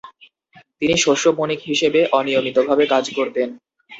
তিনি 0.79 0.95
শস্য 0.97 1.25
বণিক 1.37 1.59
হিসেবে 1.65 1.99
অনিয়মিতভাবে 2.17 2.83
কাজ 2.93 3.05
করতেন। 3.17 3.47